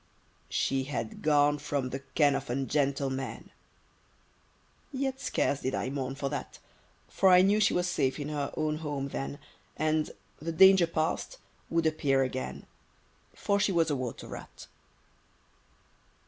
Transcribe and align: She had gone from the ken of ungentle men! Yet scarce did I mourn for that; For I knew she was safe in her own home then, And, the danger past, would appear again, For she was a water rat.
She 0.49 0.85
had 0.85 1.21
gone 1.21 1.59
from 1.59 1.91
the 1.91 1.99
ken 1.99 2.33
of 2.33 2.49
ungentle 2.49 3.11
men! 3.11 3.51
Yet 4.91 5.19
scarce 5.21 5.59
did 5.61 5.75
I 5.75 5.91
mourn 5.91 6.15
for 6.15 6.27
that; 6.29 6.57
For 7.07 7.29
I 7.29 7.43
knew 7.43 7.59
she 7.59 7.75
was 7.75 7.85
safe 7.87 8.19
in 8.19 8.29
her 8.29 8.51
own 8.57 8.77
home 8.77 9.09
then, 9.09 9.37
And, 9.77 10.09
the 10.39 10.51
danger 10.51 10.87
past, 10.87 11.37
would 11.69 11.85
appear 11.85 12.23
again, 12.23 12.65
For 13.35 13.59
she 13.59 13.71
was 13.71 13.91
a 13.91 13.95
water 13.95 14.27
rat. 14.27 14.65